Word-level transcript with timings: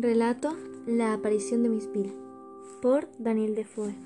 Relato 0.00 0.54
La 0.86 1.12
aparición 1.12 1.64
de 1.64 1.70
Miss 1.70 1.90
Bill 1.90 2.12
por 2.80 3.08
Daniel 3.18 3.56
Defoe. 3.56 3.96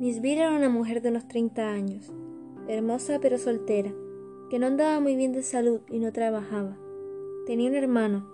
Miss 0.00 0.22
Bill 0.22 0.38
era 0.38 0.56
una 0.56 0.70
mujer 0.70 1.02
de 1.02 1.10
unos 1.10 1.28
30 1.28 1.68
años, 1.68 2.10
hermosa 2.66 3.18
pero 3.20 3.36
soltera, 3.36 3.92
que 4.48 4.58
no 4.58 4.66
andaba 4.66 4.98
muy 4.98 5.14
bien 5.14 5.34
de 5.34 5.42
salud 5.42 5.80
y 5.90 5.98
no 5.98 6.10
trabajaba. 6.14 6.78
Tenía 7.44 7.68
un 7.68 7.76
hermano 7.76 8.30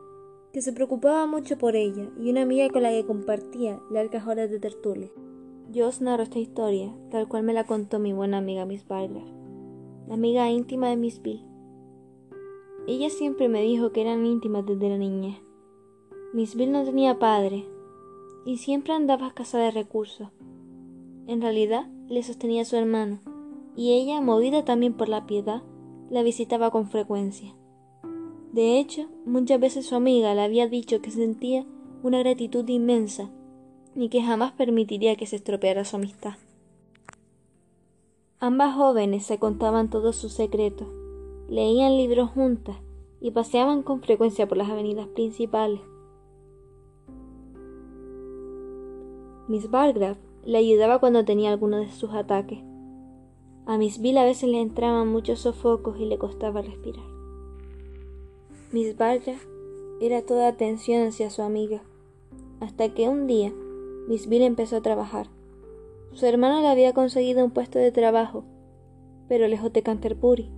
que 0.53 0.63
se 0.63 0.73
preocupaba 0.73 1.27
mucho 1.27 1.59
por 1.59 1.75
ella 1.75 2.09
y 2.21 2.31
una 2.31 2.43
amiga 2.43 2.69
con 2.69 2.85
la 2.85 2.91
que 2.91 3.05
compartía 3.05 3.81
largas 3.91 4.29
horas 4.29 4.49
de 4.49 4.61
tertulia. 4.61 5.11
Yo 5.73 5.89
os 5.89 6.01
narro 6.01 6.23
esta 6.23 6.39
historia 6.39 6.97
tal 7.11 7.27
cual 7.27 7.43
me 7.43 7.53
la 7.53 7.65
contó 7.65 7.99
mi 7.99 8.13
buena 8.13 8.39
amiga 8.39 8.65
Miss 8.65 8.87
Barger, 8.87 9.27
la 10.07 10.15
amiga 10.15 10.49
íntima 10.51 10.89
de 10.89 10.99
Miss 10.99 11.21
Bill. 11.21 11.45
Ella 12.87 13.11
siempre 13.11 13.49
me 13.49 13.61
dijo 13.63 13.91
que 13.91 14.03
eran 14.03 14.25
íntimas 14.25 14.65
desde 14.65 14.89
la 14.89 14.99
niñez 14.99 15.46
Miss 16.37 16.55
Bill 16.55 16.71
no 16.71 16.85
tenía 16.85 17.19
padre 17.19 17.65
y 18.45 18.59
siempre 18.59 18.93
andaba 18.93 19.29
escasa 19.29 19.57
de 19.57 19.71
recursos. 19.71 20.29
En 21.27 21.41
realidad 21.41 21.87
le 22.09 22.23
sostenía 22.23 22.67
su 22.67 22.77
hermano 22.77 23.21
y 23.75 23.95
ella, 23.95 24.21
movida 24.21 24.63
también 24.63 24.93
por 24.93 25.09
la 25.09 25.25
piedad, 25.25 25.63
la 26.11 26.23
visitaba 26.23 26.71
con 26.71 26.91
frecuencia. 26.91 27.55
De 28.53 28.79
hecho, 28.79 29.09
muchas 29.25 29.59
veces 29.59 29.87
su 29.87 29.95
amiga 29.95 30.35
le 30.35 30.43
había 30.43 30.69
dicho 30.69 31.01
que 31.01 31.11
sentía 31.11 31.65
una 32.03 32.19
gratitud 32.19 32.69
inmensa 32.69 33.31
y 33.95 34.11
que 34.11 34.21
jamás 34.21 34.53
permitiría 34.53 35.17
que 35.17 35.25
se 35.25 35.37
estropeara 35.37 35.87
su 35.87 35.97
amistad. 35.97 36.35
Ambas 38.41 38.77
jóvenes 38.77 39.25
se 39.25 39.39
contaban 39.39 39.89
todos 39.89 40.17
sus 40.17 40.35
secretos, 40.35 40.89
leían 41.49 41.97
libros 41.97 42.29
juntas 42.29 42.77
y 43.23 43.31
paseaban 43.31 43.83
con 43.83 44.03
frecuencia 44.03 44.47
por 44.47 44.59
las 44.59 44.69
avenidas 44.69 45.09
principales. 45.09 45.81
Miss 49.49 49.71
Bargrave 49.71 50.17
le 50.45 50.59
ayudaba 50.59 50.99
cuando 50.99 51.25
tenía 51.25 51.53
alguno 51.53 51.77
de 51.77 51.89
sus 51.93 52.11
ataques. 52.13 52.59
A 53.65 53.79
Miss 53.79 54.01
Bill 54.01 54.19
a 54.19 54.25
veces 54.25 54.49
le 54.49 54.61
entraban 54.61 55.07
muchos 55.07 55.39
sofocos 55.39 56.01
y 56.01 56.05
le 56.05 56.19
costaba 56.19 56.63
respirar. 56.63 57.05
Miss 58.73 58.97
Bargrave 58.97 59.39
era 60.01 60.23
toda 60.23 60.49
atención 60.49 61.07
hacia 61.07 61.31
su 61.31 61.43
amiga, 61.43 61.85
hasta 62.59 62.93
que 62.93 63.09
un 63.09 63.29
día 63.29 63.53
Miss 64.09 64.29
Bill 64.29 64.43
empezó 64.43 64.79
a 64.79 64.83
trabajar. 64.83 65.29
Su 66.13 66.27
hermano 66.27 66.61
le 66.61 66.69
había 66.69 66.93
conseguido 66.93 67.45
un 67.45 67.53
puesto 67.53 67.79
de 67.79 67.93
trabajo, 67.93 68.43
pero 69.29 69.47
lejos 69.47 69.73
de 69.73 69.85
Canterbury, 69.85 70.51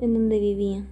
en 0.00 0.14
donde 0.14 0.40
vivían. 0.40 0.88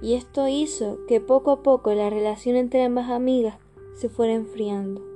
Y 0.00 0.14
esto 0.14 0.48
hizo 0.48 0.98
que 1.08 1.20
poco 1.20 1.50
a 1.50 1.62
poco 1.62 1.92
la 1.92 2.08
relación 2.08 2.56
entre 2.56 2.84
ambas 2.84 3.10
amigas 3.10 3.58
se 3.96 4.08
fuera 4.08 4.32
enfriando 4.32 5.15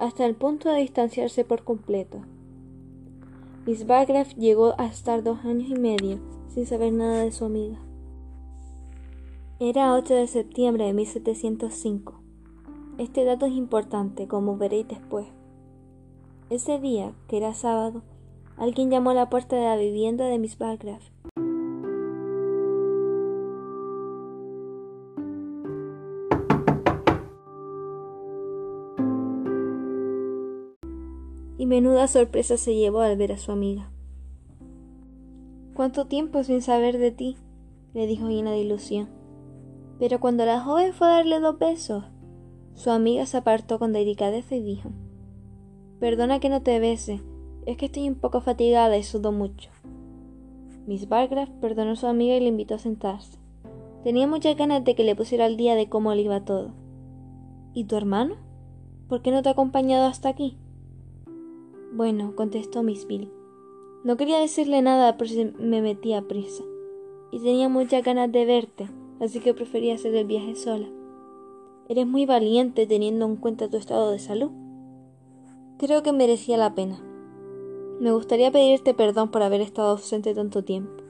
hasta 0.00 0.24
el 0.24 0.34
punto 0.34 0.70
de 0.70 0.80
distanciarse 0.80 1.44
por 1.44 1.62
completo. 1.62 2.22
Miss 3.66 3.86
Bargrave 3.86 4.30
llegó 4.36 4.74
a 4.78 4.86
estar 4.86 5.22
dos 5.22 5.44
años 5.44 5.68
y 5.68 5.74
medio 5.74 6.18
sin 6.48 6.66
saber 6.66 6.92
nada 6.92 7.22
de 7.22 7.32
su 7.32 7.44
amiga. 7.44 7.78
Era 9.60 9.94
8 9.94 10.14
de 10.14 10.26
septiembre 10.26 10.86
de 10.86 10.94
1705. 10.94 12.14
Este 12.96 13.24
dato 13.24 13.44
es 13.44 13.52
importante, 13.52 14.26
como 14.26 14.56
veréis 14.56 14.88
después. 14.88 15.26
Ese 16.48 16.80
día, 16.80 17.12
que 17.28 17.36
era 17.36 17.52
sábado, 17.52 18.02
alguien 18.56 18.90
llamó 18.90 19.10
a 19.10 19.14
la 19.14 19.28
puerta 19.28 19.56
de 19.56 19.62
la 19.62 19.76
vivienda 19.76 20.24
de 20.24 20.38
Miss 20.38 20.56
Bargrave 20.56 21.04
y 31.60 31.66
menuda 31.66 32.08
sorpresa 32.08 32.56
se 32.56 32.74
llevó 32.74 33.00
al 33.00 33.18
ver 33.18 33.32
a 33.32 33.36
su 33.36 33.52
amiga. 33.52 33.90
¿Cuánto 35.74 36.06
tiempo 36.06 36.42
sin 36.42 36.62
saber 36.62 36.96
de 36.96 37.10
ti? 37.10 37.36
le 37.92 38.06
dijo 38.06 38.30
llena 38.30 38.52
de 38.52 38.60
ilusión. 38.60 39.10
Pero 39.98 40.20
cuando 40.20 40.46
la 40.46 40.62
joven 40.62 40.94
fue 40.94 41.08
a 41.08 41.16
darle 41.16 41.38
dos 41.38 41.58
besos, 41.58 42.04
su 42.72 42.88
amiga 42.90 43.26
se 43.26 43.36
apartó 43.36 43.78
con 43.78 43.92
delicadeza 43.92 44.54
y 44.54 44.62
dijo 44.62 44.88
Perdona 45.98 46.40
que 46.40 46.48
no 46.48 46.62
te 46.62 46.80
bese, 46.80 47.20
es 47.66 47.76
que 47.76 47.86
estoy 47.86 48.08
un 48.08 48.14
poco 48.14 48.40
fatigada 48.40 48.96
y 48.96 49.02
sudo 49.02 49.30
mucho. 49.30 49.68
Miss 50.86 51.10
Bargrave 51.10 51.52
perdonó 51.60 51.90
a 51.90 51.96
su 51.96 52.06
amiga 52.06 52.36
y 52.36 52.40
le 52.40 52.48
invitó 52.48 52.76
a 52.76 52.78
sentarse. 52.78 53.38
Tenía 54.02 54.26
muchas 54.26 54.56
ganas 54.56 54.82
de 54.82 54.94
que 54.94 55.04
le 55.04 55.14
pusiera 55.14 55.44
al 55.44 55.58
día 55.58 55.74
de 55.74 55.90
cómo 55.90 56.14
le 56.14 56.22
iba 56.22 56.42
todo. 56.42 56.72
¿Y 57.74 57.84
tu 57.84 57.96
hermano? 57.96 58.36
¿Por 59.10 59.20
qué 59.20 59.30
no 59.30 59.42
te 59.42 59.50
ha 59.50 59.52
acompañado 59.52 60.06
hasta 60.06 60.30
aquí? 60.30 60.56
Bueno, 61.92 62.34
contestó 62.36 62.82
Miss 62.82 63.06
Bill. 63.06 63.32
No 64.04 64.16
quería 64.16 64.38
decirle 64.38 64.80
nada 64.80 65.16
si 65.26 65.44
me 65.58 65.82
metía 65.82 66.22
prisa. 66.22 66.62
Y 67.32 67.40
tenía 67.40 67.68
muchas 67.68 68.04
ganas 68.04 68.30
de 68.30 68.44
verte, 68.44 68.88
así 69.20 69.40
que 69.40 69.54
prefería 69.54 69.94
hacer 69.94 70.14
el 70.14 70.26
viaje 70.26 70.54
sola. 70.54 70.88
Eres 71.88 72.06
muy 72.06 72.26
valiente 72.26 72.86
teniendo 72.86 73.26
en 73.26 73.36
cuenta 73.36 73.68
tu 73.68 73.76
estado 73.76 74.12
de 74.12 74.20
salud. 74.20 74.50
Creo 75.78 76.02
que 76.02 76.12
merecía 76.12 76.56
la 76.56 76.74
pena. 76.74 77.02
Me 78.00 78.12
gustaría 78.12 78.52
pedirte 78.52 78.94
perdón 78.94 79.30
por 79.30 79.42
haber 79.42 79.60
estado 79.60 79.90
ausente 79.90 80.34
tanto 80.34 80.62
tiempo. 80.62 81.02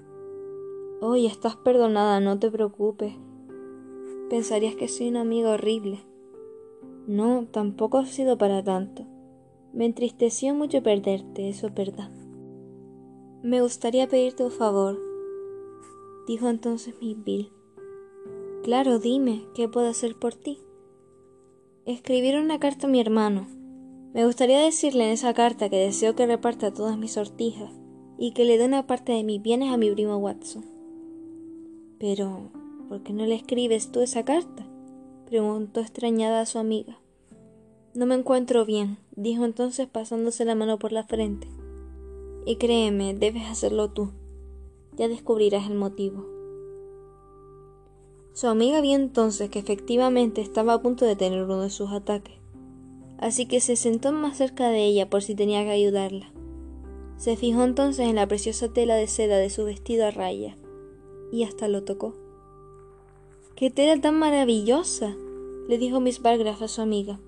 Oh, 1.03 1.15
estás 1.15 1.57
perdonada, 1.57 2.21
no 2.21 2.39
te 2.39 2.51
preocupes. 2.51 3.15
Pensarías 4.31 4.75
que 4.77 4.89
soy 4.89 5.09
una 5.09 5.21
amiga 5.21 5.51
horrible. 5.51 6.01
No, 7.07 7.47
tampoco 7.51 7.99
ha 7.99 8.07
sido 8.07 8.39
para 8.39 8.65
tanto. 8.65 9.07
Me 9.73 9.87
entristeció 9.87 10.55
mucho 10.55 10.83
perderte, 10.83 11.49
eso 11.49 11.69
es 11.69 11.75
verdad. 11.75 12.11
Me 13.43 13.63
gustaría 13.63 14.09
pedirte 14.09 14.45
un 14.45 14.51
favor, 14.51 14.99
dijo 16.27 16.49
entonces 16.49 16.95
Miss 17.01 17.17
Bill. 17.23 17.53
Claro, 18.65 18.99
dime, 18.99 19.45
¿qué 19.55 19.69
puedo 19.69 19.89
hacer 19.89 20.17
por 20.19 20.35
ti? 20.35 20.59
Escribir 21.87 22.37
una 22.37 22.59
carta 22.59 22.87
a 22.87 22.91
mi 22.91 23.01
hermano. 23.01 23.47
Me 24.13 24.27
gustaría 24.27 24.61
decirle 24.61 25.05
en 25.05 25.11
esa 25.11 25.35
carta 25.35 25.71
que 25.71 25.77
deseo 25.77 26.15
que 26.17 26.27
reparta 26.27 26.75
todas 26.75 26.99
mis 26.99 27.13
sortijas 27.13 27.73
y 28.19 28.33
que 28.33 28.45
le 28.45 28.59
dé 28.59 28.67
una 28.67 28.87
parte 28.87 29.13
de 29.13 29.25
mis 29.25 29.41
bienes 29.41 29.73
a 29.73 29.77
mi 29.77 29.91
primo 29.91 30.17
Watson. 30.19 30.65
Pero, 31.99 32.51
¿por 32.89 33.03
qué 33.03 33.13
no 33.13 33.25
le 33.25 33.37
escribes 33.37 33.93
tú 33.93 34.01
esa 34.01 34.25
carta? 34.25 34.67
preguntó 35.27 35.81
extrañada 35.81 36.41
a 36.41 36.47
su 36.47 36.59
amiga. 36.59 36.99
No 37.95 38.05
me 38.07 38.15
encuentro 38.15 38.67
bien, 38.67 38.99
dijo 39.21 39.45
entonces 39.45 39.87
pasándose 39.87 40.45
la 40.45 40.55
mano 40.55 40.79
por 40.79 40.93
la 40.93 41.05
frente. 41.05 41.47
Y 42.47 42.57
créeme, 42.57 43.15
debes 43.15 43.47
hacerlo 43.47 43.91
tú. 43.91 44.11
Ya 44.97 45.09
descubrirás 45.09 45.69
el 45.69 45.77
motivo. 45.77 46.27
Su 48.33 48.47
amiga 48.47 48.81
vio 48.81 48.95
entonces 48.95 49.51
que 49.51 49.59
efectivamente 49.59 50.41
estaba 50.41 50.73
a 50.73 50.83
punto 50.83 51.05
de 51.05 51.17
tener 51.17 51.43
uno 51.43 51.61
de 51.61 51.69
sus 51.69 51.91
ataques, 51.91 52.37
así 53.19 53.47
que 53.47 53.61
se 53.61 53.77
sentó 53.77 54.13
más 54.13 54.39
cerca 54.39 54.71
de 54.71 54.85
ella 54.87 55.11
por 55.11 55.23
si 55.23 55.35
tenía 55.35 55.63
que 55.65 55.71
ayudarla. 55.71 56.33
Se 57.19 57.37
fijó 57.37 57.65
entonces 57.65 58.09
en 58.09 58.17
la 58.17 58.27
preciosa 58.27 58.73
tela 58.73 58.95
de 58.95 59.07
seda 59.07 59.37
de 59.37 59.51
su 59.51 59.65
vestido 59.65 60.07
a 60.07 60.11
raya 60.11 60.57
y 61.31 61.43
hasta 61.43 61.69
lo 61.69 61.85
tocó. 61.85 62.15
¡Qué 63.57 63.71
tela 63.71 64.01
tan 64.01 64.19
maravillosa! 64.19 65.15
le 65.69 65.77
dijo 65.77 66.01
Miss 66.01 66.23
Bargrave 66.23 66.65
a 66.65 66.69
su 66.69 66.81
amiga. 66.81 67.21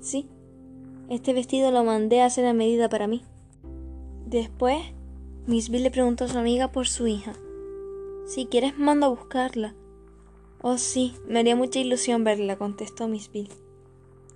Sí, 0.00 0.28
este 1.08 1.32
vestido 1.32 1.70
lo 1.70 1.84
mandé 1.84 2.22
a 2.22 2.26
hacer 2.26 2.46
a 2.46 2.52
medida 2.52 2.88
para 2.88 3.06
mí. 3.06 3.22
Después, 4.26 4.82
Miss 5.46 5.68
Bill 5.68 5.82
le 5.82 5.90
preguntó 5.90 6.24
a 6.24 6.28
su 6.28 6.38
amiga 6.38 6.72
por 6.72 6.88
su 6.88 7.06
hija. 7.06 7.34
Si 8.26 8.46
quieres, 8.46 8.78
mando 8.78 9.06
a 9.06 9.10
buscarla. 9.10 9.74
Oh, 10.62 10.78
sí, 10.78 11.14
me 11.28 11.40
haría 11.40 11.56
mucha 11.56 11.78
ilusión 11.78 12.24
verla, 12.24 12.56
contestó 12.56 13.06
Miss 13.06 13.30
Bill. 13.30 13.50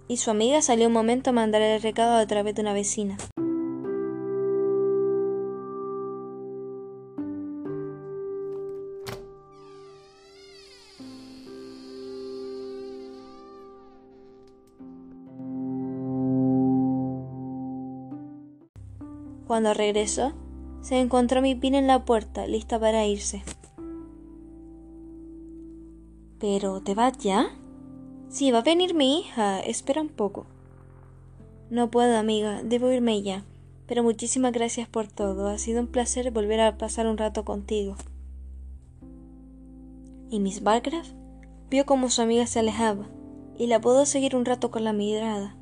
Y 0.09 0.19
su 0.19 0.31
amiga 0.31 0.61
salió 0.61 0.89
un 0.89 0.93
momento 0.93 1.31
a 1.31 1.33
mandar 1.33 1.63
el 1.63 1.81
recado 1.81 2.17
a 2.17 2.27
través 2.27 2.55
de 2.55 2.63
una 2.63 2.75
vecina. 2.75 3.17
Cuando 19.49 19.73
regresó, 19.73 20.35
se 20.83 21.01
encontró 21.01 21.41
mi 21.41 21.55
pin 21.55 21.75
en 21.75 21.87
la 21.87 22.05
puerta, 22.05 22.47
lista 22.47 22.79
para 22.79 23.07
irse. 23.07 23.43
¿Pero 26.39 26.83
te 26.83 26.95
vas 26.95 27.17
ya? 27.17 27.49
Sí, 28.29 28.51
va 28.51 28.59
a 28.59 28.63
venir 28.63 28.95
mi 28.95 29.19
hija. 29.19 29.59
Espera 29.61 30.03
un 30.03 30.11
poco. 30.11 30.45
No 31.71 31.91
puedo, 31.91 32.19
amiga. 32.19 32.63
Debo 32.63 32.93
irme 32.93 33.23
ya. 33.23 33.43
Pero 33.87 34.03
muchísimas 34.03 34.53
gracias 34.53 34.87
por 34.87 35.09
todo. 35.09 35.49
Ha 35.49 35.57
sido 35.57 35.81
un 35.81 35.87
placer 35.87 36.31
volver 36.31 36.61
a 36.61 36.77
pasar 36.77 37.07
un 37.07 37.17
rato 37.17 37.47
contigo. 37.47 37.97
¿Y 40.29 40.41
Miss 40.41 40.63
Bargrave? 40.63 41.09
Vio 41.71 41.87
cómo 41.87 42.11
su 42.11 42.21
amiga 42.21 42.47
se 42.47 42.59
alejaba, 42.59 43.07
y 43.57 43.67
la 43.67 43.81
pudo 43.81 44.05
seguir 44.05 44.37
un 44.37 44.45
rato 44.45 44.71
con 44.71 44.85
la 44.85 44.93
mirada, 44.93 45.57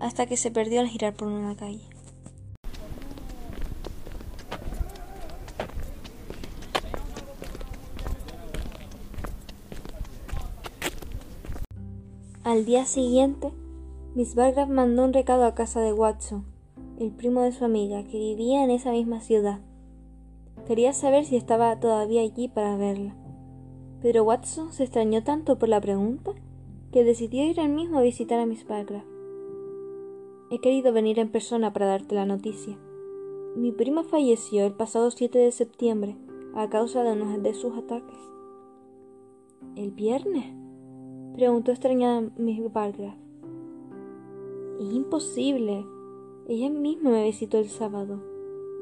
hasta 0.00 0.26
que 0.26 0.36
se 0.36 0.50
perdió 0.50 0.80
al 0.80 0.88
girar 0.88 1.14
por 1.14 1.28
una 1.28 1.56
calle. 1.56 1.93
Al 12.54 12.64
día 12.64 12.84
siguiente, 12.84 13.50
Miss 14.14 14.36
Bargrave 14.36 14.72
mandó 14.72 15.02
un 15.02 15.12
recado 15.12 15.42
a 15.42 15.56
casa 15.56 15.80
de 15.80 15.92
Watson, 15.92 16.44
el 17.00 17.10
primo 17.10 17.40
de 17.40 17.50
su 17.50 17.64
amiga, 17.64 18.04
que 18.04 18.16
vivía 18.16 18.62
en 18.62 18.70
esa 18.70 18.92
misma 18.92 19.20
ciudad. 19.20 19.58
Quería 20.64 20.92
saber 20.92 21.24
si 21.24 21.34
estaba 21.34 21.80
todavía 21.80 22.20
allí 22.20 22.46
para 22.46 22.76
verla. 22.76 23.16
Pero 24.00 24.22
Watson 24.22 24.72
se 24.72 24.84
extrañó 24.84 25.24
tanto 25.24 25.58
por 25.58 25.68
la 25.68 25.80
pregunta 25.80 26.30
que 26.92 27.02
decidió 27.02 27.42
ir 27.42 27.58
él 27.58 27.70
mismo 27.70 27.98
a 27.98 28.02
visitar 28.02 28.38
a 28.38 28.46
Miss 28.46 28.64
Bargrave. 28.64 29.04
He 30.52 30.60
querido 30.60 30.92
venir 30.92 31.18
en 31.18 31.32
persona 31.32 31.72
para 31.72 31.86
darte 31.86 32.14
la 32.14 32.24
noticia. 32.24 32.78
Mi 33.56 33.72
prima 33.72 34.04
falleció 34.04 34.64
el 34.64 34.74
pasado 34.74 35.10
7 35.10 35.36
de 35.40 35.50
septiembre 35.50 36.16
a 36.54 36.70
causa 36.70 37.02
de 37.02 37.14
uno 37.14 37.36
de 37.36 37.52
sus 37.52 37.76
ataques. 37.76 38.20
¿El 39.74 39.90
viernes? 39.90 40.63
Preguntó 41.34 41.72
extrañada 41.72 42.30
Miss 42.36 42.72
Bargrave. 42.72 43.16
Es 44.80 44.92
imposible. 44.92 45.84
Ella 46.48 46.70
misma 46.70 47.10
me 47.10 47.24
visitó 47.24 47.58
el 47.58 47.68
sábado. 47.68 48.22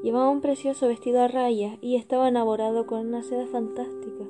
Llevaba 0.03 0.29
un 0.29 0.41
precioso 0.41 0.87
vestido 0.89 1.23
a 1.23 1.29
rayas 1.29 1.79
y 1.81 1.97
estaba 1.97 2.29
enamorado 2.29 2.87
con 2.87 3.07
una 3.07 3.23
seda 3.23 3.47
fantástica. 3.47 4.25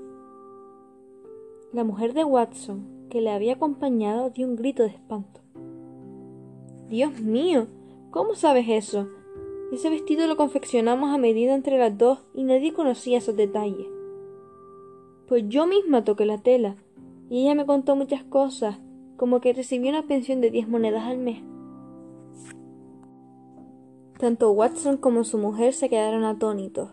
La 1.72 1.82
mujer 1.82 2.12
de 2.12 2.24
Watson, 2.24 3.08
que 3.10 3.20
le 3.20 3.30
había 3.30 3.54
acompañado, 3.54 4.30
dio 4.30 4.46
un 4.46 4.56
grito 4.56 4.82
de 4.84 4.90
espanto. 4.90 5.40
Dios 6.88 7.20
mío, 7.20 7.66
¿cómo 8.10 8.34
sabes 8.34 8.66
eso? 8.68 9.08
Ese 9.72 9.88
vestido 9.88 10.26
lo 10.26 10.36
confeccionamos 10.36 11.10
a 11.10 11.18
medida 11.18 11.54
entre 11.54 11.78
las 11.78 11.96
dos 11.96 12.18
y 12.34 12.44
nadie 12.44 12.74
conocía 12.74 13.18
esos 13.18 13.36
detalles. 13.36 13.86
Pues 15.26 15.44
yo 15.48 15.66
misma 15.66 16.04
toqué 16.04 16.26
la 16.26 16.38
tela 16.38 16.76
y 17.32 17.44
ella 17.44 17.54
me 17.54 17.64
contó 17.64 17.96
muchas 17.96 18.22
cosas, 18.24 18.76
como 19.16 19.40
que 19.40 19.54
recibió 19.54 19.88
una 19.88 20.06
pensión 20.06 20.42
de 20.42 20.50
diez 20.50 20.68
monedas 20.68 21.04
al 21.04 21.16
mes. 21.16 21.42
Tanto 24.18 24.50
Watson 24.50 24.98
como 24.98 25.24
su 25.24 25.38
mujer 25.38 25.72
se 25.72 25.88
quedaron 25.88 26.24
atónitos 26.24 26.90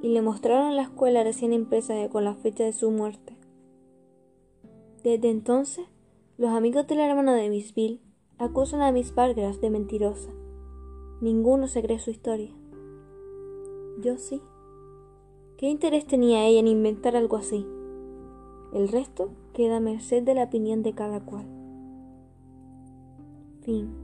y 0.00 0.10
le 0.10 0.22
mostraron 0.22 0.76
la 0.76 0.82
escuela 0.82 1.24
recién 1.24 1.52
impresa 1.52 2.08
con 2.08 2.22
la 2.22 2.36
fecha 2.36 2.62
de 2.62 2.72
su 2.72 2.92
muerte. 2.92 3.36
Desde 5.02 5.28
entonces, 5.28 5.86
los 6.38 6.50
amigos 6.50 6.86
de 6.86 6.94
la 6.94 7.08
hermana 7.08 7.34
de 7.34 7.50
Miss 7.50 7.74
Bill 7.74 8.00
acusan 8.38 8.80
a 8.80 8.92
Miss 8.92 9.12
Bargras 9.12 9.60
de 9.60 9.70
mentirosa. 9.70 10.30
Ninguno 11.20 11.66
se 11.66 11.82
cree 11.82 11.98
su 11.98 12.12
historia. 12.12 12.52
Yo 14.00 14.18
sí. 14.18 14.40
¿Qué 15.58 15.66
interés 15.66 16.06
tenía 16.06 16.46
ella 16.46 16.60
en 16.60 16.68
inventar 16.68 17.16
algo 17.16 17.36
así? 17.36 17.66
El 18.72 18.86
resto 18.86 19.30
queda 19.54 19.78
a 19.78 19.80
merced 19.80 20.22
de 20.24 20.34
la 20.34 20.44
opinión 20.44 20.82
de 20.82 20.92
cada 20.92 21.20
cual. 21.20 21.46
Fin. 23.62 24.03